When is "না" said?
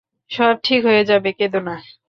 1.59-1.75